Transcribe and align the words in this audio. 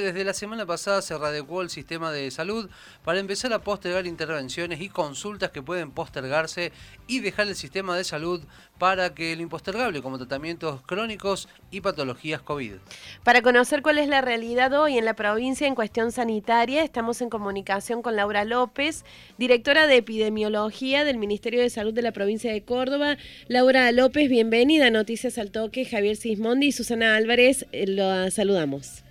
desde 0.00 0.24
la 0.24 0.34
semana 0.34 0.66
pasada 0.66 1.02
se 1.02 1.16
readecuó 1.16 1.62
el 1.62 1.70
sistema 1.70 2.12
de 2.12 2.30
salud 2.30 2.68
para 3.04 3.18
empezar 3.18 3.52
a 3.52 3.60
postergar 3.60 4.06
intervenciones 4.06 4.80
y 4.80 4.88
consultas 4.88 5.50
que 5.50 5.62
pueden 5.62 5.90
postergarse 5.90 6.72
y 7.06 7.20
dejar 7.20 7.48
el 7.48 7.56
sistema 7.56 7.96
de 7.96 8.04
salud 8.04 8.42
para 8.78 9.14
que 9.14 9.36
lo 9.36 9.42
impostergable, 9.42 10.02
como 10.02 10.18
tratamientos 10.18 10.82
crónicos 10.82 11.48
y 11.70 11.80
patologías 11.80 12.42
COVID. 12.42 12.74
Para 13.22 13.42
conocer 13.42 13.82
cuál 13.82 13.98
es 13.98 14.08
la 14.08 14.20
realidad 14.20 14.72
hoy 14.72 14.98
en 14.98 15.04
la 15.04 15.14
provincia 15.14 15.66
en 15.66 15.74
cuestión 15.74 16.12
sanitaria, 16.12 16.82
estamos 16.82 17.20
en 17.20 17.30
comunicación 17.30 18.02
con 18.02 18.16
Laura 18.16 18.44
López, 18.44 19.04
directora 19.38 19.86
de 19.86 19.96
epidemiología 19.96 21.04
del 21.04 21.18
Ministerio 21.18 21.60
de 21.60 21.70
Salud 21.70 21.94
de 21.94 22.02
la 22.02 22.12
provincia 22.12 22.52
de 22.52 22.64
Córdoba. 22.64 23.16
Laura 23.48 23.90
López, 23.92 24.28
bienvenida 24.28 24.88
a 24.88 24.90
Noticias 24.90 25.38
al 25.38 25.50
Toque. 25.50 25.84
Javier 25.84 26.16
Sismondi 26.16 26.68
y 26.68 26.72
Susana 26.72 27.16
Álvarez, 27.16 27.66
eh, 27.72 27.86
lo 27.86 28.30
saludamos. 28.30 29.03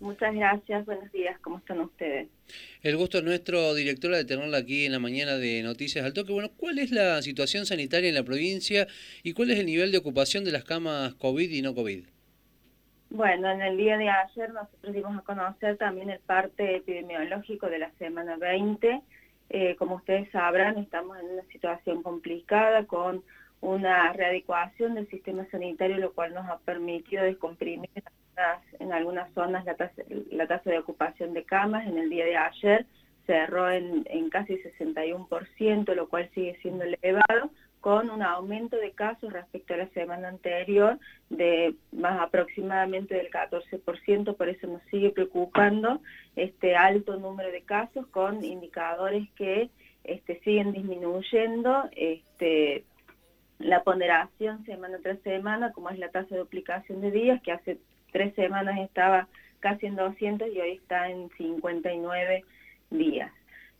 Muchas 0.00 0.32
gracias, 0.34 0.86
buenos 0.86 1.10
días, 1.10 1.38
¿cómo 1.40 1.58
están 1.58 1.80
ustedes? 1.80 2.28
El 2.82 2.96
gusto 2.96 3.18
es 3.18 3.24
nuestro, 3.24 3.74
directora, 3.74 4.16
de 4.16 4.24
tenerla 4.24 4.58
aquí 4.58 4.86
en 4.86 4.92
la 4.92 5.00
mañana 5.00 5.36
de 5.36 5.62
Noticias 5.62 6.04
al 6.04 6.12
Toque. 6.12 6.32
Bueno, 6.32 6.50
¿cuál 6.56 6.78
es 6.78 6.92
la 6.92 7.20
situación 7.22 7.66
sanitaria 7.66 8.08
en 8.08 8.14
la 8.14 8.22
provincia 8.22 8.86
y 9.24 9.32
cuál 9.32 9.50
es 9.50 9.58
el 9.58 9.66
nivel 9.66 9.90
de 9.90 9.98
ocupación 9.98 10.44
de 10.44 10.52
las 10.52 10.64
camas 10.64 11.14
COVID 11.14 11.50
y 11.50 11.62
no 11.62 11.74
COVID? 11.74 12.04
Bueno, 13.10 13.50
en 13.50 13.62
el 13.62 13.76
día 13.76 13.96
de 13.96 14.08
ayer 14.08 14.52
nosotros 14.52 14.94
dimos 14.94 15.18
a 15.18 15.22
conocer 15.22 15.76
también 15.78 16.10
el 16.10 16.20
parte 16.20 16.76
epidemiológico 16.76 17.68
de 17.68 17.78
la 17.78 17.90
semana 17.98 18.36
20. 18.36 19.00
Eh, 19.50 19.76
como 19.76 19.96
ustedes 19.96 20.30
sabrán, 20.30 20.78
estamos 20.78 21.18
en 21.18 21.26
una 21.26 21.42
situación 21.50 22.02
complicada 22.02 22.84
con 22.84 23.24
una 23.60 24.12
readecuación 24.12 24.94
del 24.94 25.08
sistema 25.08 25.44
sanitario, 25.50 25.96
lo 25.96 26.12
cual 26.12 26.34
nos 26.34 26.48
ha 26.48 26.58
permitido 26.58 27.24
descomprimir 27.24 27.90
en 28.78 28.92
algunas 28.92 29.32
zonas 29.32 29.64
la 29.64 29.74
tasa, 29.74 30.02
la 30.30 30.46
tasa 30.46 30.70
de 30.70 30.78
ocupación 30.78 31.32
de 31.34 31.44
camas. 31.44 31.86
En 31.86 31.98
el 31.98 32.08
día 32.10 32.24
de 32.24 32.36
ayer 32.36 32.86
cerró 33.28 33.70
en, 33.70 34.04
casi 34.30 34.56
61%, 34.56 35.94
lo 35.94 36.08
cual 36.08 36.30
sigue 36.34 36.58
siendo 36.62 36.84
elevado, 36.84 37.50
con 37.80 38.10
un 38.10 38.22
aumento 38.22 38.76
de 38.76 38.92
casos 38.92 39.32
respecto 39.32 39.74
a 39.74 39.76
la 39.76 39.88
semana 39.90 40.28
anterior 40.28 40.98
de 41.28 41.74
más 41.92 42.20
aproximadamente 42.20 43.14
del 43.14 43.30
14%, 43.30 44.34
por 44.34 44.48
eso 44.48 44.66
nos 44.66 44.82
sigue 44.90 45.10
preocupando 45.10 46.00
este 46.34 46.74
alto 46.74 47.18
número 47.18 47.52
de 47.52 47.62
casos 47.62 48.06
con 48.08 48.44
indicadores 48.44 49.28
que 49.36 49.70
este, 50.04 50.40
siguen 50.40 50.72
disminuyendo, 50.72 51.88
este, 51.94 52.84
la 53.58 53.82
ponderación 53.84 54.64
semana 54.64 54.98
tras 55.02 55.20
semana, 55.20 55.72
como 55.72 55.90
es 55.90 55.98
la 55.98 56.10
tasa 56.10 56.34
de 56.34 56.40
duplicación 56.40 57.00
de 57.00 57.10
días, 57.10 57.42
que 57.42 57.52
hace 57.52 57.78
tres 58.12 58.34
semanas 58.34 58.78
estaba 58.78 59.28
casi 59.60 59.86
en 59.86 59.96
200 59.96 60.48
y 60.48 60.60
hoy 60.60 60.72
está 60.72 61.10
en 61.10 61.30
59 61.36 62.44
días. 62.90 63.32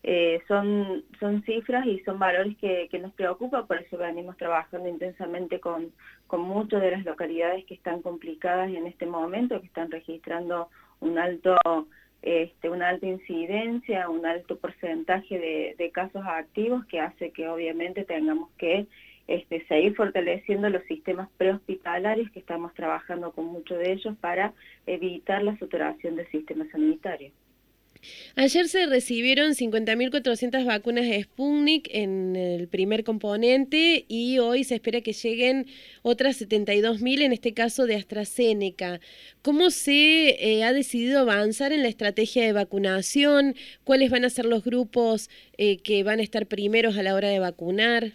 Eh, 0.04 0.40
son, 0.46 1.04
son 1.18 1.42
cifras 1.42 1.84
y 1.86 1.98
son 2.00 2.18
valores 2.18 2.56
que, 2.58 2.88
nos 3.00 3.12
preocupan, 3.14 3.66
por 3.66 3.78
eso 3.78 3.98
venimos 3.98 4.36
trabajando 4.36 4.88
intensamente 4.88 5.58
con, 5.58 5.92
con 6.28 6.40
muchas 6.42 6.80
de 6.80 6.92
las 6.92 7.04
localidades 7.04 7.64
que 7.64 7.74
están 7.74 8.00
complicadas 8.00 8.70
en 8.70 8.86
este 8.86 9.06
momento, 9.06 9.60
que 9.60 9.66
están 9.66 9.90
registrando 9.90 10.68
un 11.00 11.18
alto, 11.18 11.56
este, 12.22 12.70
una 12.70 12.90
alta 12.90 13.06
incidencia, 13.06 14.08
un 14.08 14.24
alto 14.24 14.56
porcentaje 14.58 15.38
de, 15.38 15.74
de 15.76 15.90
casos 15.90 16.22
activos 16.24 16.86
que 16.86 17.00
hace 17.00 17.32
que 17.32 17.48
obviamente 17.48 18.04
tengamos 18.04 18.50
que 18.56 18.86
este, 19.28 19.64
seguir 19.66 19.94
fortaleciendo 19.94 20.70
los 20.70 20.82
sistemas 20.84 21.28
prehospitalarios 21.36 22.30
que 22.30 22.40
estamos 22.40 22.74
trabajando 22.74 23.32
con 23.32 23.46
muchos 23.46 23.78
de 23.78 23.92
ellos 23.92 24.16
para 24.20 24.54
evitar 24.86 25.42
la 25.42 25.56
saturación 25.58 26.16
del 26.16 26.26
sistema 26.28 26.66
sanitario. 26.70 27.30
Ayer 28.36 28.68
se 28.68 28.86
recibieron 28.86 29.52
50.400 29.52 30.64
vacunas 30.64 31.04
de 31.04 31.22
Sputnik 31.22 31.88
en 31.92 32.36
el 32.36 32.68
primer 32.68 33.04
componente 33.04 34.04
y 34.08 34.38
hoy 34.38 34.64
se 34.64 34.76
espera 34.76 35.00
que 35.00 35.12
lleguen 35.12 35.66
otras 36.02 36.40
72.000, 36.40 37.22
en 37.22 37.32
este 37.32 37.54
caso 37.54 37.86
de 37.86 37.96
AstraZeneca. 37.96 39.00
¿Cómo 39.42 39.70
se 39.70 40.36
eh, 40.38 40.64
ha 40.64 40.72
decidido 40.72 41.20
avanzar 41.20 41.72
en 41.72 41.82
la 41.82 41.88
estrategia 41.88 42.44
de 42.44 42.52
vacunación? 42.52 43.56
¿Cuáles 43.84 44.10
van 44.10 44.24
a 44.24 44.30
ser 44.30 44.44
los 44.44 44.64
grupos 44.64 45.28
eh, 45.56 45.78
que 45.78 46.02
van 46.02 46.20
a 46.20 46.22
estar 46.22 46.46
primeros 46.46 46.96
a 46.96 47.02
la 47.02 47.14
hora 47.14 47.28
de 47.28 47.40
vacunar? 47.40 48.12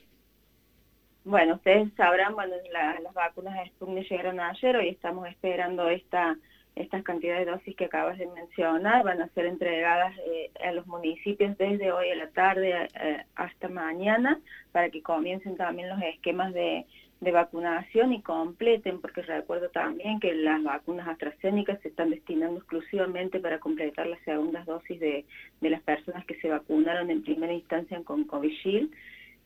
Bueno, 1.26 1.56
ustedes 1.56 1.90
sabrán, 1.96 2.36
bueno, 2.36 2.54
las 2.74 3.14
vacunas 3.14 3.54
de 3.56 3.70
Sputnik 3.70 4.10
llegaron 4.10 4.42
ayer, 4.42 4.76
hoy 4.76 4.90
estamos 4.90 5.26
esperando 5.30 5.88
esta, 5.88 6.38
estas 6.76 7.02
cantidades 7.04 7.46
de 7.46 7.52
dosis 7.54 7.78
que 7.78 7.86
acabas 7.86 8.18
de 8.18 8.28
mencionar, 8.28 9.06
van 9.06 9.22
a 9.22 9.30
ser 9.30 9.46
entregadas 9.46 10.14
eh, 10.18 10.52
a 10.62 10.74
los 10.74 10.86
municipios 10.86 11.58
desde 11.58 11.94
hoy 11.94 12.10
a 12.10 12.16
la 12.16 12.28
tarde 12.32 12.90
eh, 13.00 13.24
hasta 13.36 13.70
mañana 13.70 14.42
para 14.74 14.90
que 14.90 15.02
comiencen 15.02 15.56
también 15.56 15.88
los 15.88 16.02
esquemas 16.02 16.54
de, 16.54 16.86
de 17.22 17.32
vacunación 17.32 18.12
y 18.12 18.22
completen, 18.22 19.00
porque 19.00 19.22
recuerdo 19.22 19.70
también 19.70 20.20
que 20.20 20.36
las 20.36 20.62
vacunas 20.62 21.08
AstraZeneca 21.08 21.78
se 21.78 21.88
están 21.88 22.10
destinando 22.10 22.58
exclusivamente 22.58 23.40
para 23.40 23.60
completar 23.60 24.08
las 24.08 24.20
segundas 24.24 24.66
dosis 24.66 25.00
de, 25.00 25.24
de 25.62 25.70
las 25.70 25.82
personas 25.84 26.26
que 26.26 26.36
se 26.42 26.50
vacunaron 26.50 27.10
en 27.10 27.24
primera 27.24 27.54
instancia 27.54 28.02
con 28.04 28.26
Covishield 28.26 28.92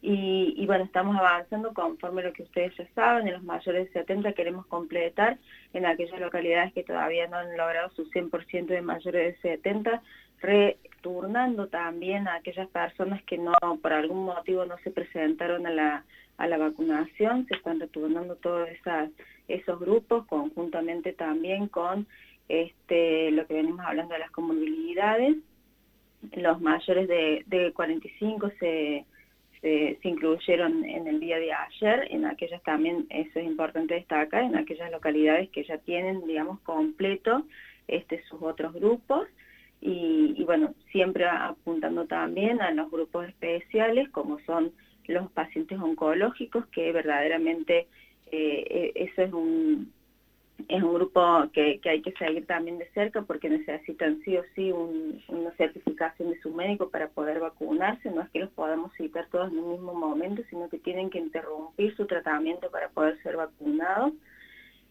y, 0.10 0.66
bueno, 0.66 0.86
estamos 0.86 1.18
avanzando 1.18 1.74
conforme 1.74 2.24
lo 2.24 2.32
que 2.32 2.44
ustedes 2.44 2.74
ya 2.78 2.88
saben, 2.96 3.28
en 3.28 3.34
los 3.34 3.44
mayores 3.44 3.88
de 3.88 4.00
70 4.00 4.32
queremos 4.32 4.66
completar 4.68 5.38
en 5.74 5.86
aquellas 5.86 6.22
localidades 6.22 6.72
que 6.72 6.84
todavía 6.84 7.28
no 7.28 7.36
han 7.36 7.58
logrado 7.58 7.90
su 7.90 8.10
100% 8.10 8.68
de 8.68 8.82
mayores 8.82 9.42
de 9.42 9.50
70, 9.50 10.02
returnando 10.40 11.68
también 11.68 12.30
a 12.30 12.36
aquellas 12.36 12.70
personas 12.70 13.22
que 13.24 13.38
no 13.38 13.52
por 13.82 13.92
algún 13.92 14.24
motivo 14.24 14.64
no 14.64 14.78
se 14.78 14.92
presentaron 14.92 15.68
a 15.68 15.72
la, 15.72 16.06
a 16.38 16.48
la 16.48 16.58
vacunación, 16.58 17.46
se 17.48 17.56
están 17.56 17.82
returnando 17.82 18.38
todos 18.38 18.70
esas, 18.70 19.10
esos 19.50 19.78
grupos 19.78 20.26
conjuntamente 20.28 21.12
también 21.12 21.68
con 21.68 22.08
este, 22.48 23.30
lo 23.32 23.46
que 23.46 23.56
venimos 23.56 23.86
hablando 23.86 24.14
de 24.14 24.20
las 24.20 24.32
comorbilidades, 24.32 25.36
los 26.32 26.62
mayores 26.62 27.10
de, 27.10 27.44
de 27.48 27.74
45 27.74 28.52
se 28.58 29.06
se, 30.02 30.08
incluyeron 30.08 30.86
en 30.86 31.08
el 31.08 31.20
día 31.20 31.40
de 31.40 31.52
ayer, 31.52 32.08
en 32.10 32.26
aquellas 32.26 32.62
también, 32.64 33.06
eso 33.10 33.40
es 33.40 33.46
importante 33.46 33.96
destacar, 33.96 34.44
en 34.44 34.56
aquellas 34.56 34.92
localidades 34.92 35.50
que 35.50 35.64
ya 35.64 35.78
tienen, 35.80 36.26
digamos, 36.26 36.60
completo 36.62 37.46
este, 37.88 38.24
sus 38.30 38.42
otros 38.42 38.74
grupos, 38.74 39.28
y, 39.80 40.44
bueno, 40.46 40.74
siempre 40.92 41.26
apuntando 41.26 42.06
también 42.06 42.62
a 42.62 42.72
los 42.72 42.90
grupos 42.90 43.28
especiales, 43.28 44.10
como 44.10 44.40
son 44.40 44.72
los 45.06 45.32
pacientes 45.32 45.80
oncológicos, 45.80 46.66
que 46.68 46.92
verdaderamente 46.92 47.88
eh, 48.32 48.92
e, 48.96 49.04
eso 49.04 49.22
es 49.22 49.34
un, 49.34 49.94
es 50.68 50.84
un 50.84 50.94
grupo 50.94 51.50
que, 51.54 51.80
que, 51.80 51.90
hay 51.90 52.02
que 52.02 52.12
seguir 52.14 52.46
también 52.46 52.78
de 52.78 52.90
cerca 52.90 53.22
porque 53.22 53.50
necesitan 53.50 54.20
sí 54.24 54.38
o 54.38 54.44
sí 54.56 54.72
una 54.72 55.52
certificación 55.58 56.32
de 56.32 56.40
su 56.42 56.52
médico 56.52 56.90
para 56.90 57.10
poder 57.10 57.40
vacunarse, 57.40 58.10
no 58.10 58.22
es 58.22 58.30
que 58.30 58.40
los 58.40 58.50
podamos 58.52 58.92
citar 58.94 59.28
todos 59.32 59.52
en 59.52 59.60
un 59.60 59.72
mismo 59.72 59.94
momento, 59.94 60.42
sino 60.50 60.68
que 60.70 60.80
tienen 60.80 61.10
que 61.10 61.20
interrumpir 61.20 61.96
su 61.96 62.06
tratamiento 62.06 62.70
para 62.72 62.90
poder 62.90 63.22
ser 63.22 63.38
vacunados. 63.38 64.14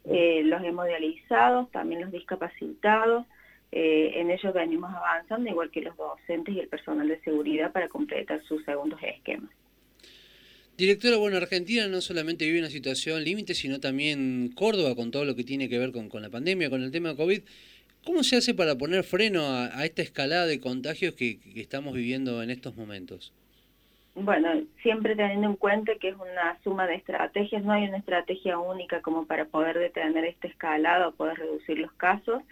Eh, 0.05 0.43
los 0.45 0.63
hemodializados, 0.63 1.69
también 1.73 2.03
los 2.03 2.13
discapacitados, 2.13 3.27
eh, 3.73 4.13
en 4.21 4.31
ellos 4.31 4.55
venimos 4.55 4.95
avanzando, 4.95 5.51
igual 5.51 5.71
que 5.71 5.83
los 5.83 5.97
docentes 5.97 6.55
y 6.55 6.61
el 6.61 6.69
personal 6.69 7.09
de 7.09 7.21
seguridad 7.21 7.73
para 7.73 7.89
completar 7.89 8.41
sus 8.45 8.65
segundos 8.65 9.01
esquemas. 9.03 9.51
Directora, 10.77 11.17
bueno, 11.17 11.39
Argentina 11.39 11.89
no 11.89 12.03
solamente 12.03 12.45
vive 12.45 12.59
una 12.59 12.69
situación 12.69 13.25
límite, 13.25 13.55
sino 13.55 13.81
también 13.81 14.51
Córdoba 14.55 14.95
con 14.95 15.11
todo 15.11 15.25
lo 15.25 15.35
que 15.35 15.43
tiene 15.43 15.71
que 15.71 15.79
ver 15.79 15.91
con, 15.91 16.11
la 16.21 16.29
pandemia, 16.29 16.69
con 16.69 16.83
el 16.83 16.93
tema 16.93 17.17
COVID. 17.17 17.41
¿Cómo 18.05 18.23
se 18.23 18.37
hace 18.37 18.53
para 18.53 18.77
poner 18.77 19.03
freno 19.03 19.41
a, 19.47 19.87
esta 19.87 20.03
escalada 20.03 20.45
de 20.45 20.61
contagios 20.61 21.15
que, 21.15 21.39
estamos 21.55 21.95
viviendo 21.95 22.43
en 22.43 22.51
estos 22.51 22.77
momentos? 22.77 23.33
Bueno, 24.15 24.51
siempre 24.83 25.17
teniendo 25.17 25.47
en 25.47 25.57
cuenta 25.57 25.93
que 25.99 26.11
es 26.11 26.15
una 26.15 26.59
suma 26.63 26.87
de 26.87 26.97
estrategias, 26.97 27.65
no 27.65 27.73
hay 27.73 27.89
una 27.89 27.97
estrategia 27.97 28.59
única 28.59 29.01
como 29.01 29.27
para 29.27 29.47
poder 29.47 29.79
detener 29.79 30.27
esta 30.27 30.47
escalada 30.47 31.09
o 31.09 31.13
poder 31.13 31.39
reducir 31.39 31.79
los 31.79 31.93
casos. 31.93 32.43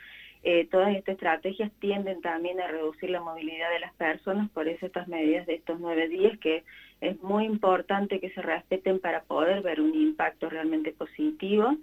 Eh, 0.47 0.69
todas 0.71 0.95
estas 0.95 1.15
estrategias 1.15 1.73
tienden 1.81 2.21
también 2.21 2.61
a 2.61 2.69
reducir 2.69 3.09
la 3.09 3.23
movilidad 3.23 3.71
de 3.71 3.81
las 3.81 3.95
personas, 3.95 4.51
por 4.51 4.69
eso 4.69 4.85
estas 4.85 5.09
medidas 5.09 5.47
de 5.47 5.55
estos 5.55 5.81
nueve 5.81 6.07
días, 6.07 6.39
que 6.39 6.65
es 7.01 7.19
muy 7.23 7.47
importante 7.47 8.21
que 8.21 8.29
se 8.29 8.43
respeten 8.43 8.99
para 8.99 9.23
poder 9.23 9.63
ver 9.63 9.81
un 9.81 9.95
impacto 9.95 10.51
realmente 10.51 10.93
positivo. 10.93 11.79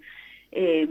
Eh, 0.52 0.86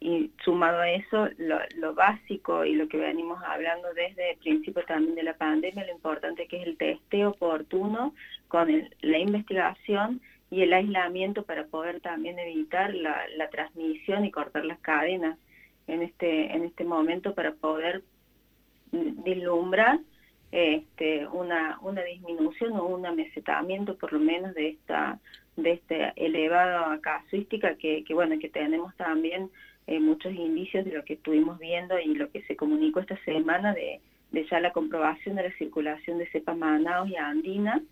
y 0.00 0.30
sumado 0.42 0.80
a 0.80 0.90
eso, 0.90 1.28
lo, 1.36 1.94
básico 1.94 2.64
y 2.64 2.74
lo 2.74 2.88
que 2.88 2.96
venimos 2.96 3.42
hablando 3.44 3.92
desde 3.92 4.30
el 4.30 4.38
principio 4.38 4.82
también 4.86 5.14
de 5.14 5.22
la 5.22 5.34
pandemia, 5.34 5.84
lo 5.84 5.92
importante 5.92 6.46
que 6.46 6.62
es 6.62 6.66
el 6.66 6.78
testeo 6.78 7.30
oportuno 7.30 8.14
con 8.48 8.68
la 9.02 9.18
investigación 9.18 10.22
y 10.50 10.62
el 10.62 10.72
aislamiento 10.72 11.42
para 11.42 11.66
poder 11.66 12.00
también 12.00 12.38
evitar 12.38 12.94
la 12.94 13.50
transmisión 13.50 14.24
y 14.24 14.30
cortar 14.30 14.64
las 14.64 14.80
cadenas 14.80 15.36
en 15.90 16.02
este, 16.02 16.54
en 16.54 16.64
este 16.64 16.84
momento 16.84 17.34
para 17.34 17.52
poder 17.52 18.02
vislumbrar 18.92 19.98
este, 20.52 21.26
una, 21.28 21.78
una 21.80 22.02
disminución 22.02 22.72
o 22.72 22.86
un 22.86 23.06
amesetamiento 23.06 23.96
por 23.96 24.12
lo 24.12 24.18
menos 24.18 24.54
de 24.54 24.70
esta 24.70 25.18
de 25.56 25.72
esta 25.72 26.10
elevada 26.16 26.98
casuística 27.00 27.74
que, 27.74 28.04
bueno 28.10 28.38
que 28.38 28.48
tenemos 28.48 28.94
también 28.96 29.50
eh, 29.86 30.00
muchos 30.00 30.32
indicios 30.32 30.84
de 30.84 30.92
lo 30.92 31.04
que 31.04 31.14
estuvimos 31.14 31.58
viendo 31.58 31.98
y 31.98 32.14
lo 32.14 32.30
que 32.30 32.42
se 32.42 32.56
comunicó 32.56 33.00
esta 33.00 33.16
semana 33.24 33.74
de, 33.74 34.00
de 34.32 34.46
ya 34.46 34.58
la 34.60 34.72
comprobación 34.72 35.36
de 35.36 35.44
la 35.44 35.52
circulación 35.56 36.18
de 36.18 36.30
cepas 36.30 36.56
manaos 36.56 37.08
y 37.08 37.16
andinas 37.16 37.82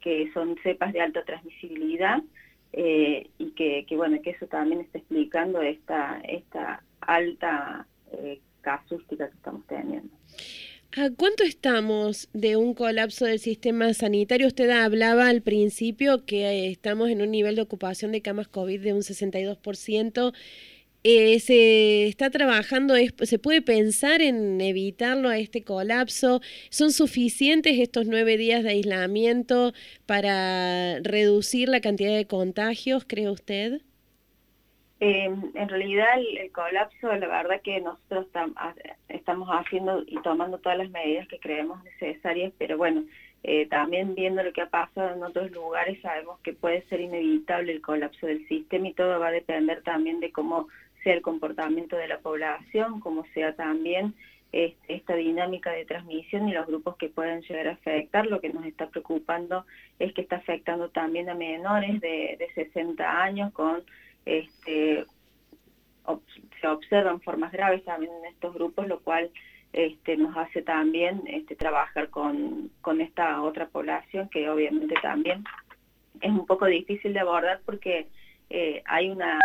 que 0.00 0.30
son 0.32 0.56
cepas 0.62 0.92
de 0.92 1.00
alta 1.02 1.24
transmisibilidad 1.24 2.22
eh, 2.72 3.28
y 3.38 3.50
que, 3.52 3.86
que, 3.86 3.96
bueno 3.96 4.20
que 4.22 4.30
eso 4.30 4.46
también 4.46 4.80
está 4.80 4.98
explicando 4.98 5.60
esta 5.62 6.20
esta 6.24 6.82
alta 7.00 7.86
eh, 8.12 8.40
casuística 8.60 9.28
que 9.28 9.36
estamos 9.36 9.66
teniendo. 9.66 10.10
¿A 10.96 11.10
cuánto 11.10 11.44
estamos 11.44 12.28
de 12.32 12.56
un 12.56 12.72
colapso 12.74 13.26
del 13.26 13.38
sistema 13.38 13.92
sanitario? 13.92 14.46
Usted 14.46 14.70
hablaba 14.70 15.28
al 15.28 15.42
principio 15.42 16.24
que 16.24 16.46
eh, 16.46 16.70
estamos 16.70 17.10
en 17.10 17.20
un 17.20 17.30
nivel 17.30 17.56
de 17.56 17.62
ocupación 17.62 18.10
de 18.10 18.22
camas 18.22 18.48
COVID 18.48 18.80
de 18.80 18.94
un 18.94 19.00
62%. 19.00 20.34
Eh, 21.10 21.40
se 21.40 22.06
está 22.06 22.28
trabajando, 22.28 22.92
se 23.22 23.38
puede 23.38 23.62
pensar 23.62 24.20
en 24.20 24.60
evitarlo 24.60 25.30
a 25.30 25.38
este 25.38 25.64
colapso. 25.64 26.42
¿Son 26.68 26.90
suficientes 26.90 27.78
estos 27.78 28.06
nueve 28.06 28.36
días 28.36 28.62
de 28.62 28.72
aislamiento 28.72 29.72
para 30.04 30.98
reducir 31.00 31.70
la 31.70 31.80
cantidad 31.80 32.14
de 32.14 32.26
contagios, 32.26 33.06
cree 33.08 33.30
usted? 33.30 33.80
Eh, 35.00 35.30
en 35.54 35.68
realidad 35.70 36.08
el, 36.18 36.52
colapso, 36.52 37.10
la 37.14 37.26
verdad 37.26 37.62
que 37.64 37.80
nosotros 37.80 38.26
estamos 39.08 39.48
haciendo 39.48 40.04
y 40.06 40.20
tomando 40.20 40.58
todas 40.58 40.76
las 40.76 40.90
medidas 40.90 41.26
que 41.28 41.38
creemos 41.38 41.82
necesarias, 41.84 42.52
pero 42.58 42.76
bueno, 42.76 43.02
eh, 43.44 43.66
también 43.70 44.14
viendo 44.14 44.42
lo 44.42 44.52
que 44.52 44.60
ha 44.60 44.68
pasado 44.68 45.14
en 45.14 45.22
otros 45.22 45.50
lugares 45.52 46.02
sabemos 46.02 46.38
que 46.40 46.52
puede 46.52 46.82
ser 46.88 47.00
inevitable 47.00 47.72
el 47.72 47.80
colapso 47.80 48.26
del 48.26 48.46
sistema 48.46 48.88
y 48.88 48.92
todo 48.92 49.18
va 49.18 49.28
a 49.28 49.32
depender 49.32 49.82
también 49.84 50.20
de 50.20 50.32
cómo 50.32 50.68
sea 51.02 51.14
el 51.14 51.22
comportamiento 51.22 51.96
de 51.96 52.08
la 52.08 52.18
población, 52.18 53.00
cómo 53.00 53.24
sea 53.34 53.54
también 53.54 54.14
este, 54.52 54.94
esta 54.94 55.14
dinámica 55.14 55.70
de 55.72 55.84
transmisión 55.84 56.48
y 56.48 56.52
los 56.52 56.66
grupos 56.66 56.96
que 56.96 57.08
pueden 57.08 57.42
llegar 57.42 57.68
a 57.68 57.72
afectar. 57.72 58.26
Lo 58.26 58.40
que 58.40 58.52
nos 58.52 58.64
está 58.64 58.88
preocupando 58.88 59.66
es 59.98 60.12
que 60.12 60.22
está 60.22 60.36
afectando 60.36 60.88
también 60.88 61.28
a 61.28 61.34
menores 61.34 62.00
de, 62.00 62.36
de 62.38 62.48
60 62.54 63.22
años 63.22 63.52
con 63.52 63.82
este, 64.24 65.04
se 66.60 66.66
observan 66.66 67.20
formas 67.20 67.52
graves 67.52 67.84
también 67.84 68.12
en 68.20 68.32
estos 68.32 68.54
grupos, 68.54 68.86
lo 68.86 69.00
cual 69.00 69.30
este, 69.72 70.16
nos 70.16 70.36
hace 70.36 70.62
también 70.62 71.22
este, 71.26 71.54
trabajar 71.54 72.08
con, 72.08 72.70
con 72.80 73.00
esta 73.00 73.42
otra 73.42 73.66
población 73.66 74.28
que 74.28 74.48
obviamente 74.48 74.94
también 75.02 75.44
es 76.20 76.30
un 76.30 76.46
poco 76.46 76.66
difícil 76.66 77.12
de 77.12 77.20
abordar 77.20 77.60
porque 77.64 78.08
eh, 78.50 78.82
hay 78.86 79.10
una, 79.10 79.38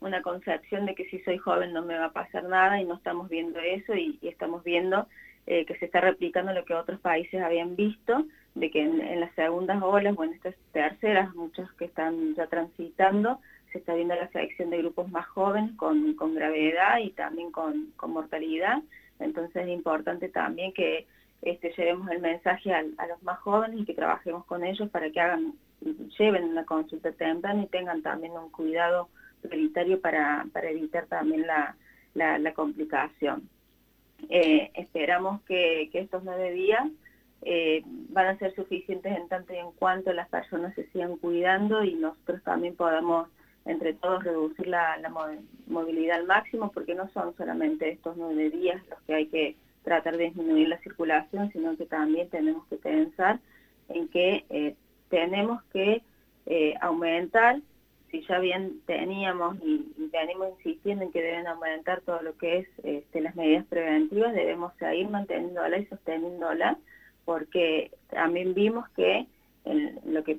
una 0.00 0.22
concepción 0.22 0.86
de 0.86 0.94
que 0.94 1.06
si 1.06 1.20
soy 1.20 1.38
joven 1.38 1.72
no 1.72 1.82
me 1.82 1.98
va 1.98 2.06
a 2.06 2.12
pasar 2.12 2.44
nada 2.44 2.80
y 2.80 2.84
no 2.84 2.94
estamos 2.94 3.28
viendo 3.28 3.58
eso 3.60 3.94
y, 3.94 4.18
estamos 4.22 4.62
viendo 4.62 5.06
eh, 5.46 5.64
que 5.64 5.76
se 5.78 5.86
está 5.86 6.00
replicando 6.00 6.52
lo 6.52 6.64
que 6.64 6.74
otros 6.74 7.00
países 7.00 7.40
habían 7.42 7.76
visto, 7.76 8.26
de 8.54 8.70
que 8.70 8.82
en, 8.82 9.20
las 9.20 9.32
segundas 9.34 9.82
olas 9.82 10.14
o 10.16 10.24
en 10.24 10.32
estas 10.32 10.54
terceras, 10.72 11.34
muchos 11.34 11.70
que 11.74 11.84
están 11.84 12.34
ya 12.34 12.46
transitando, 12.46 13.40
se 13.72 13.78
está 13.78 13.94
viendo 13.94 14.14
la 14.14 14.28
selección 14.28 14.70
de 14.70 14.78
grupos 14.78 15.10
más 15.10 15.26
jóvenes 15.26 15.72
con, 15.76 16.14
con 16.14 16.34
gravedad 16.34 16.98
y 16.98 17.10
también 17.10 17.50
con, 17.52 17.92
con, 17.96 18.12
mortalidad. 18.12 18.78
Entonces 19.18 19.64
es 19.64 19.68
importante 19.68 20.28
también 20.28 20.72
que 20.72 21.06
este, 21.42 21.72
llevemos 21.76 22.10
el 22.10 22.20
mensaje 22.20 22.72
a, 22.72 22.82
los 22.82 23.22
más 23.22 23.38
jóvenes 23.40 23.80
y 23.80 23.84
que 23.84 23.94
trabajemos 23.94 24.44
con 24.46 24.64
ellos 24.64 24.88
para 24.90 25.10
que 25.10 25.20
hagan, 25.20 25.54
lleven 26.18 26.44
una 26.44 26.64
consulta 26.64 27.12
temprana 27.12 27.62
y 27.62 27.66
tengan 27.66 28.02
también 28.02 28.32
un 28.32 28.50
cuidado 28.50 29.08
prioritario 29.42 30.00
para, 30.00 30.46
para 30.52 30.70
evitar 30.70 31.06
también 31.06 31.46
la, 31.46 31.76
la, 32.16 32.52
complicación. 32.54 33.48
Eh, 34.28 34.70
esperamos 34.74 35.42
que, 35.42 35.88
que, 35.92 36.00
estos 36.00 36.24
nueve 36.24 36.52
días 36.52 36.86
eh, 37.42 37.82
van 37.84 38.26
a 38.26 38.38
ser 38.38 38.54
suficientes 38.54 39.16
en 39.16 39.28
tanto 39.28 39.52
y 39.52 39.58
en 39.58 39.72
cuanto 39.72 40.12
las 40.12 40.28
personas 40.28 40.74
se 40.74 40.86
sigan 40.88 41.16
cuidando 41.16 41.84
y 41.84 41.94
nosotros 41.94 42.42
también 42.42 42.74
podamos 42.74 43.28
entre 43.66 43.94
todos 43.94 44.24
reducir 44.24 44.68
la, 44.68 44.96
movilidad 45.66 46.20
al 46.20 46.26
máximo, 46.26 46.70
porque 46.72 46.94
no 46.94 47.08
son 47.10 47.36
solamente 47.36 47.90
estos 47.90 48.16
nueve 48.16 48.50
días 48.50 48.80
los 48.88 49.00
que 49.02 49.14
hay 49.14 49.26
que 49.26 49.56
tratar 49.82 50.16
de 50.16 50.24
disminuir 50.24 50.68
la 50.68 50.78
circulación, 50.78 51.50
sino 51.52 51.76
que 51.76 51.86
también 51.86 52.28
tenemos 52.30 52.66
que 52.68 52.76
pensar 52.76 53.40
en 53.88 54.08
que 54.08 54.44
eh, 54.50 54.74
tenemos 55.08 55.62
que 55.72 56.02
aumentar, 56.80 57.60
si 58.10 58.22
ya 58.22 58.38
bien 58.38 58.80
teníamos 58.86 59.56
y, 59.62 59.92
venimos 60.12 60.50
insistiendo 60.58 61.04
en 61.04 61.12
que 61.12 61.22
deben 61.22 61.46
aumentar 61.46 62.00
todo 62.00 62.22
lo 62.22 62.36
que 62.38 62.58
es 62.58 62.68
este, 62.84 63.20
las 63.20 63.36
medidas 63.36 63.66
preventivas, 63.66 64.32
debemos 64.32 64.72
seguir 64.78 65.08
manteniéndola 65.08 65.78
y 65.78 65.86
sosteniéndola, 65.86 66.78
porque 67.24 67.90
también 68.08 68.54
vimos 68.54 68.88
que 68.90 69.26
lo 70.06 70.24
que 70.24 70.38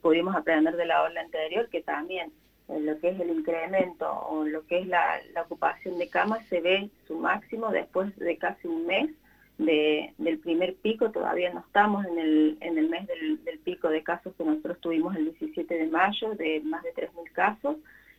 pudimos 0.00 0.36
aprender 0.36 0.76
de 0.76 0.86
la 0.86 1.02
ola 1.02 1.22
anterior, 1.22 1.68
que 1.70 1.82
también 1.82 2.30
lo 2.68 2.98
que 3.00 3.10
es 3.10 3.20
el 3.20 3.30
incremento 3.30 4.10
o 4.28 4.44
lo 4.44 4.66
que 4.66 4.80
es 4.80 4.86
la, 4.86 5.20
ocupación 5.44 5.98
de 5.98 6.08
camas 6.08 6.44
se 6.46 6.60
ve 6.60 6.90
su 7.06 7.18
máximo 7.18 7.70
después 7.70 8.16
de 8.16 8.36
casi 8.36 8.68
un 8.68 8.86
mes 8.86 9.10
de, 9.58 10.12
del 10.18 10.38
primer 10.38 10.74
pico, 10.76 11.10
todavía 11.10 11.52
no 11.52 11.60
estamos 11.60 12.04
en 12.06 12.18
el, 12.18 12.58
en 12.60 12.78
el 12.78 12.88
mes 12.88 13.06
del, 13.06 13.58
pico 13.64 13.88
de 13.88 14.02
casos 14.02 14.34
que 14.36 14.44
nosotros 14.44 14.78
tuvimos 14.80 15.16
el 15.16 15.24
17 15.24 15.74
de 15.74 15.86
mayo, 15.86 16.34
de 16.36 16.60
más 16.60 16.82
de 16.84 16.94
3.000 16.94 17.32
casos, 17.32 17.76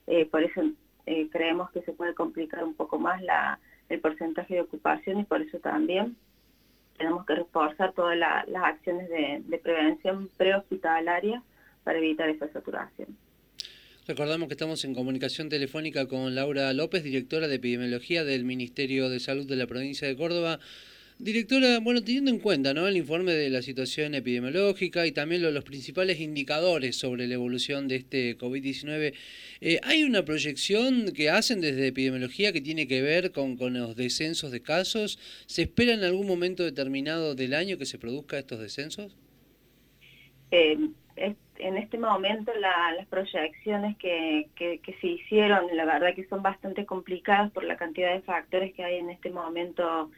eh, 0.07 0.25
por 0.25 0.43
eso 0.43 0.61
eh, 1.05 1.29
creemos 1.31 1.71
que 1.71 1.81
se 1.83 1.93
puede 1.93 2.13
complicar 2.13 2.63
un 2.63 2.73
poco 2.73 2.99
más 2.99 3.21
la, 3.21 3.59
el 3.87 3.99
porcentaje 4.01 4.55
de 4.55 4.61
ocupación 4.61 5.19
y 5.19 5.23
por 5.23 5.41
eso 5.41 5.59
también 5.59 6.17
tenemos 6.97 7.25
que 7.25 7.35
reforzar 7.35 7.93
todas 7.93 8.17
las 8.17 8.63
acciones 8.63 9.07
de, 9.09 9.41
de 9.45 9.57
prevención 9.59 10.29
prehospitalaria 10.35 11.41
para 11.83 11.99
evitar 11.99 12.27
esa 12.27 12.51
saturación. 12.51 13.15
Recordamos 14.07 14.47
que 14.47 14.53
estamos 14.53 14.83
en 14.85 14.95
comunicación 14.95 15.49
telefónica 15.49 16.07
con 16.07 16.33
Laura 16.33 16.71
López, 16.73 17.03
directora 17.03 17.47
de 17.47 17.55
epidemiología 17.55 18.23
del 18.23 18.45
Ministerio 18.45 19.09
de 19.09 19.19
Salud 19.19 19.45
de 19.45 19.57
la 19.57 19.67
provincia 19.67 20.07
de 20.07 20.15
Córdoba. 20.15 20.59
Directora, 21.19 21.79
bueno, 21.79 22.03
teniendo 22.03 22.29
en 22.29 22.37
cuenta 22.37 22.75
¿no? 22.75 22.87
el 22.87 22.95
informe 22.95 23.31
de 23.31 23.49
la 23.49 23.63
situación 23.63 24.13
epidemiológica 24.13 25.07
y 25.07 25.11
también 25.11 25.41
los 25.41 25.63
principales 25.63 26.19
indicadores 26.19 26.95
sobre 26.95 27.25
la 27.25 27.33
evolución 27.33 27.87
de 27.87 27.95
este 27.95 28.37
COVID-19, 28.37 29.15
eh, 29.61 29.79
¿hay 29.81 30.03
una 30.03 30.23
proyección 30.25 31.11
que 31.15 31.31
hacen 31.31 31.59
desde 31.59 31.87
epidemiología 31.87 32.53
que 32.53 32.61
tiene 32.61 32.87
que 32.87 33.01
ver 33.01 33.31
con, 33.31 33.57
los 33.73 33.95
descensos 33.95 34.51
de 34.51 34.61
casos? 34.61 35.17
¿Se 35.47 35.63
espera 35.63 35.93
en 35.93 36.03
algún 36.03 36.27
momento 36.27 36.63
determinado 36.63 37.33
del 37.33 37.55
año 37.55 37.79
que 37.79 37.85
se 37.85 37.97
produzca 37.97 38.37
estos 38.37 38.59
descensos? 38.59 39.17
Eh, 40.51 40.77
en 41.15 41.77
este 41.77 41.97
momento 41.97 42.51
las 42.53 43.07
proyecciones 43.07 43.97
que, 43.97 44.49
que, 44.55 44.95
se 45.01 45.07
hicieron, 45.07 45.65
la 45.75 45.85
verdad 45.85 46.13
que 46.13 46.27
son 46.27 46.43
bastante 46.43 46.85
complicadas 46.85 47.51
por 47.51 47.63
la 47.63 47.75
cantidad 47.75 48.13
de 48.13 48.21
factores 48.21 48.71
que 48.75 48.83
hay 48.83 48.97
en 48.97 49.09
este 49.09 49.31
momento 49.31 50.11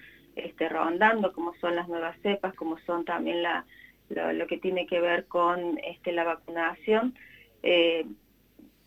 este, 0.45 0.69
rondando, 0.69 1.33
como 1.33 1.53
son 1.55 1.75
las 1.75 1.87
nuevas 1.87 2.17
cepas, 2.21 2.53
como 2.55 2.77
son 2.79 3.05
también 3.05 3.43
la, 3.43 3.65
lo, 4.09 4.47
que 4.47 4.57
tiene 4.57 4.87
que 4.87 4.99
ver 4.99 5.25
con 5.25 5.77
este, 5.83 6.11
la 6.11 6.23
vacunación. 6.23 7.15
Eh, 7.63 8.05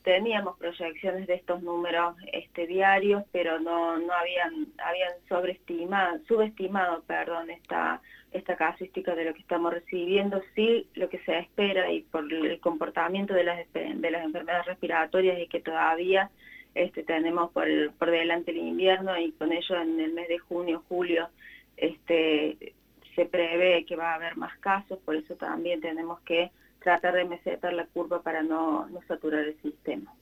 teníamos 0.02 0.59
proyecciones 0.59 1.26
de 1.26 1.35
estos 1.35 1.62
números 1.62 2.16
este, 2.32 2.66
diarios, 2.66 3.25
pero 3.32 3.61
no, 3.61 3.99
no 3.99 4.12
habían, 4.12 4.66
habían 4.78 5.12
sobreestimado, 5.28 6.18
subestimado 6.26 7.02
perdón, 7.02 7.50
esta, 7.50 8.00
esta 8.32 8.56
casuística 8.56 9.14
de 9.14 9.26
lo 9.26 9.35
que 9.35 9.40
estamos 9.40 9.73
recibiendo. 9.73 10.42
Sí, 10.54 10.88
lo 10.94 11.09
que 11.09 11.18
se 11.21 11.38
espera 11.38 11.90
y 11.90 12.02
por 12.02 12.32
el 12.32 12.61
comportamiento 12.61 13.35
de 13.35 13.44
las, 13.44 13.73
de 13.73 14.11
las 14.11 14.25
enfermedades 14.25 14.66
respiratorias 14.66 15.38
y 15.38 15.47
que 15.47 15.61
todavía 15.61 16.30
este, 16.75 17.02
tenemos 17.02 17.50
por, 17.52 17.67
por 17.99 18.11
delante 18.11 18.50
el 18.50 18.59
invierno 18.59 19.19
y 19.19 19.33
con 19.33 19.52
ello 19.52 19.76
en 19.81 20.00
el 20.00 20.12
mes 20.12 20.29
de 20.29 20.38
junio, 20.38 20.83
julio, 20.88 21.29
este, 21.76 22.75
se 23.14 23.26
prevé 23.26 23.85
que 23.85 23.97
va 23.97 24.12
a 24.12 24.14
haber 24.17 24.37
más 24.37 24.57
casos, 24.59 24.99
por 25.05 25.17
eso 25.17 25.35
también 25.37 25.81
tenemos 25.81 26.21
que 26.21 26.50
tratar 26.81 27.14
de 27.14 27.25
mesetar 27.25 27.73
la 27.73 27.87
curva 27.87 28.23
para 28.23 28.43
no, 28.43 28.88
no 28.88 29.00
saturar 29.02 29.45
el 29.45 29.57
sistema. 29.61 30.12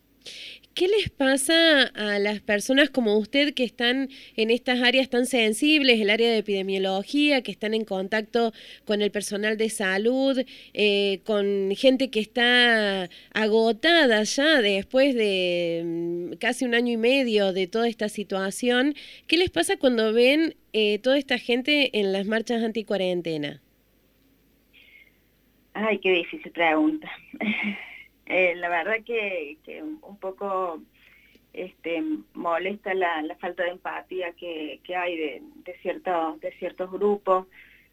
¿Qué 0.74 0.86
les 0.86 1.10
pasa 1.10 1.82
a 1.82 2.18
las 2.20 2.40
personas 2.40 2.90
como 2.90 3.18
usted 3.18 3.54
que 3.54 3.64
están 3.64 4.08
en 4.36 4.50
estas 4.50 4.80
áreas 4.82 5.10
tan 5.10 5.26
sensibles, 5.26 6.00
el 6.00 6.10
área 6.10 6.30
de 6.30 6.38
epidemiología, 6.38 7.42
que 7.42 7.50
están 7.50 7.74
en 7.74 7.84
contacto 7.84 8.52
con 8.84 9.02
el 9.02 9.10
personal 9.10 9.56
de 9.56 9.68
salud, 9.68 10.40
eh, 10.72 11.20
con 11.24 11.72
gente 11.76 12.10
que 12.10 12.20
está 12.20 13.10
agotada 13.34 14.22
ya 14.22 14.62
después 14.62 15.14
de 15.16 15.82
mm, 15.84 16.36
casi 16.36 16.64
un 16.64 16.74
año 16.74 16.92
y 16.92 16.96
medio 16.96 17.52
de 17.52 17.66
toda 17.66 17.88
esta 17.88 18.08
situación? 18.08 18.94
¿Qué 19.26 19.36
les 19.38 19.50
pasa 19.50 19.76
cuando 19.76 20.12
ven 20.12 20.54
eh, 20.72 21.00
toda 21.00 21.18
esta 21.18 21.38
gente 21.38 21.98
en 21.98 22.12
las 22.12 22.26
marchas 22.26 22.62
anticuarentena? 22.62 23.60
Ay, 25.74 25.98
qué 25.98 26.10
difícil 26.12 26.52
pregunta. 26.52 27.10
Eh, 28.30 28.54
la 28.54 28.68
verdad 28.68 29.02
que, 29.04 29.58
un 29.82 30.16
poco 30.18 30.80
este, 31.52 32.00
molesta 32.34 32.94
la, 32.94 33.25
falta 33.40 33.64
de 33.64 33.70
empatía 33.70 34.32
que, 34.34 34.80
hay 34.96 35.16
de, 35.16 35.42
de, 35.64 36.38
de 36.40 36.52
ciertos 36.60 36.92
grupos. 36.92 37.49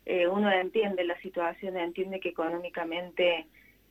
Eh, 0.05 0.27
uno 0.27 0.51
entiende 0.51 1.03
la 1.05 1.19
situación, 1.21 1.75
entiende 1.75 2.19
que 2.19 2.29
económicamente 2.29 3.47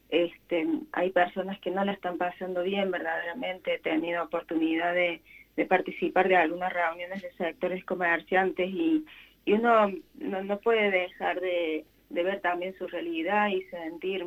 este, 0.08 0.68
hay 0.92 1.10
personas 1.10 1.58
que 1.58 1.72
no 1.72 1.84
la 1.84 1.94
están 1.94 2.16
pasando 2.16 2.62
bien 2.62 2.92
verdaderamente. 2.92 3.74
He 3.74 3.78
tenido 3.80 4.22
oportunidad 4.22 4.94
de, 4.94 5.20
participar 5.68 6.28
de 6.28 6.36
algunas 6.36 6.72
reuniones 6.72 7.22
de 7.22 7.32
sectores 7.32 7.84
comerciantes 7.84 8.70
y, 8.70 9.04
uno 9.48 9.92
no, 10.14 10.58
puede 10.60 10.92
dejar 10.92 11.40
de, 11.40 11.84
de 12.10 12.22
ver 12.22 12.40
también 12.40 12.78
su 12.78 12.86
realidad 12.86 13.48
y 13.48 13.62
sentir 13.62 14.24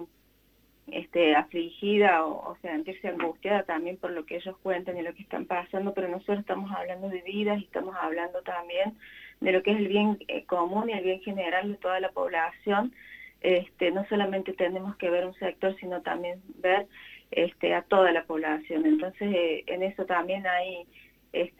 este, 0.94 1.36
afligida 1.36 2.26
o, 2.26 2.58
sentirse 2.62 3.08
angustiada 3.08 3.64
también 3.64 3.98
por 3.98 4.12
lo 4.12 4.26
que 4.26 4.38
ellos 4.38 4.58
cuentan 4.64 4.98
y 4.98 5.02
lo 5.02 5.14
que 5.14 5.24
están 5.24 5.46
pasando, 5.46 5.94
pero 5.94 6.08
nosotros 6.08 6.40
estamos 6.40 6.72
hablando 6.72 7.10
de 7.10 7.22
vidas 7.22 7.60
y 7.60 7.66
estamos 7.66 7.96
hablando 8.00 8.42
también 8.42 8.98
de 9.42 9.52
lo 9.52 9.64
que 9.64 9.72
es 9.72 9.78
el 9.78 9.88
bien 9.88 10.18
eh, 10.28 10.46
común 10.46 10.90
y 10.90 10.94
el 10.94 11.04
bien 11.04 11.22
general 11.22 11.72
de 11.72 11.78
toda 11.78 12.00
la 12.00 12.10
población. 12.10 12.94
Este, 13.42 13.92
no 13.92 14.06
solamente 14.08 14.54
tenemos 14.54 14.98
que 14.98 15.10
ver 15.10 15.26
un 15.26 15.34
sector, 15.36 15.76
sino 15.80 16.02
también 16.02 16.42
ver 16.58 16.88
este, 17.32 17.74
a 17.74 17.84
toda 17.84 18.12
la 18.12 18.24
población. 18.24 18.86
Entonces, 18.86 19.34
eh, 19.34 19.64
en 19.68 19.84
eso 19.84 20.06
también 20.06 20.46
hay 20.46 20.86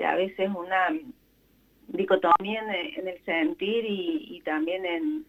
a 0.04 0.16
veces 0.16 0.50
una 0.50 0.90
dicotomía 1.88 2.62
en, 2.62 3.08
el 3.08 3.24
sentir 3.24 3.86
y, 3.88 4.42
también 4.46 5.26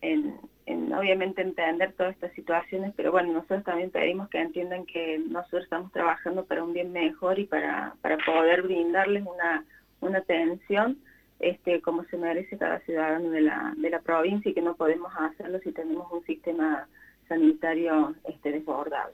en, 0.00 0.40
obviamente 0.66 1.42
entender 1.42 1.92
todas 1.92 2.14
estas 2.14 2.32
situaciones, 2.34 2.92
pero 2.96 3.10
bueno, 3.10 3.32
nosotros 3.32 3.64
también 3.64 3.90
pedimos 3.90 4.28
que 4.28 4.40
entiendan 4.40 4.86
que 4.86 5.18
nosotros 5.18 5.64
estamos 5.64 5.90
trabajando 5.92 6.44
para 6.44 6.62
un 6.62 6.72
bien 6.72 6.92
mejor 6.92 7.38
y 7.38 7.44
para, 7.44 7.94
para 8.00 8.18
poder 8.18 8.62
brindarles 8.62 9.24
una, 9.26 9.64
una 10.00 10.18
atención 10.18 10.98
este, 11.40 11.80
como 11.80 12.04
se 12.04 12.16
merece 12.16 12.56
cada 12.56 12.78
ciudadano 12.80 13.30
de 13.30 13.40
la, 13.40 13.74
de 13.76 13.90
la 13.90 14.00
provincia 14.00 14.50
y 14.50 14.54
que 14.54 14.62
no 14.62 14.76
podemos 14.76 15.12
hacerlo 15.18 15.58
si 15.64 15.72
tenemos 15.72 16.06
un 16.12 16.24
sistema 16.24 16.88
sanitario 17.28 18.14
este, 18.28 18.52
desbordado. 18.52 19.12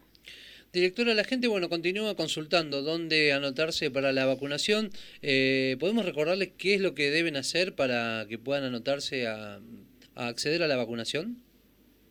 Directora, 0.70 1.14
la 1.14 1.24
gente 1.24 1.48
bueno 1.48 1.70
continúa 1.70 2.14
consultando 2.14 2.82
dónde 2.82 3.32
anotarse 3.32 3.90
para 3.90 4.12
la 4.12 4.26
vacunación. 4.26 4.90
Eh, 5.22 5.78
¿Podemos 5.80 6.04
recordarles 6.04 6.50
qué 6.58 6.74
es 6.74 6.82
lo 6.82 6.94
que 6.94 7.10
deben 7.10 7.36
hacer 7.36 7.74
para 7.74 8.26
que 8.28 8.36
puedan 8.36 8.64
anotarse 8.64 9.26
a 9.26 9.60
acceder 10.26 10.62
a 10.62 10.66
la 10.66 10.76
vacunación? 10.76 11.42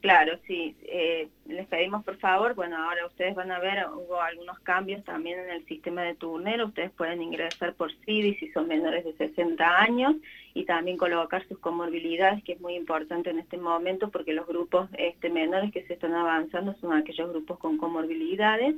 Claro, 0.01 0.39
sí. 0.45 0.75
Eh, 0.83 1.27
les 1.47 1.67
pedimos 1.67 2.05
por 2.05 2.17
favor, 2.17 2.53
bueno, 2.53 2.77
ahora 2.77 3.07
ustedes 3.07 3.33
van 3.33 3.51
a 3.51 3.59
ver, 3.59 3.85
hubo 3.89 4.21
algunos 4.21 4.59
cambios 4.59 5.03
también 5.03 5.39
en 5.39 5.49
el 5.49 5.65
sistema 5.65 6.03
de 6.03 6.15
turnero, 6.15 6.67
ustedes 6.67 6.91
pueden 6.91 7.21
ingresar 7.21 7.73
por 7.73 7.91
CIDI 8.05 8.35
si 8.35 8.49
son 8.51 8.67
menores 8.67 9.03
de 9.03 9.13
60 9.13 9.81
años 9.81 10.15
y 10.53 10.65
también 10.65 10.97
colocar 10.97 11.47
sus 11.47 11.57
comorbilidades, 11.59 12.43
que 12.43 12.53
es 12.53 12.61
muy 12.61 12.75
importante 12.75 13.31
en 13.31 13.39
este 13.39 13.57
momento 13.57 14.09
porque 14.11 14.33
los 14.33 14.47
grupos 14.47 14.87
este, 14.97 15.29
menores 15.29 15.71
que 15.71 15.85
se 15.87 15.93
están 15.93 16.13
avanzando 16.13 16.75
son 16.79 16.93
aquellos 16.93 17.29
grupos 17.31 17.57
con 17.57 17.77
comorbilidades 17.77 18.75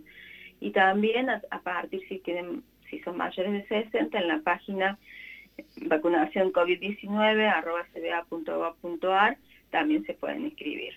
y 0.62 0.72
también 0.72 1.30
a, 1.30 1.42
partir 1.64 2.02
si 2.08 2.20
tienen 2.20 2.64
si 2.90 3.00
son 3.02 3.18
mayores 3.18 3.54
de 3.54 3.68
60 3.68 4.18
en 4.18 4.28
la 4.28 4.40
página 4.40 4.98
vacunación 5.88 6.52
COVID-19 6.52 7.48
arroba 7.48 7.86
cba.gov.ar 7.94 9.38
también 9.72 10.04
se 10.06 10.14
pueden 10.14 10.46
inscribir. 10.46 10.94